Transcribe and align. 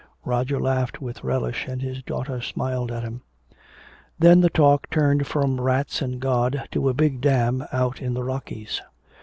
'"Roger 0.25 0.59
laughed 0.59 0.99
with 0.99 1.23
relish, 1.23 1.67
and 1.67 1.83
his 1.83 2.01
daughter 2.01 2.41
smiled 2.41 2.91
at 2.91 3.03
him: 3.03 3.21
"Then 4.17 4.41
the 4.41 4.49
talk 4.49 4.89
turned 4.89 5.27
from 5.27 5.61
rats 5.61 6.01
and 6.01 6.19
God 6.19 6.67
to 6.71 6.89
a 6.89 6.93
big 6.95 7.21
dam 7.21 7.63
out 7.71 8.01
in 8.01 8.15
the 8.15 8.23
Rockies. 8.23 8.81